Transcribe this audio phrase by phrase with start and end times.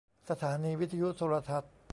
[0.29, 1.71] สถานีวิทยุโทรทัศน์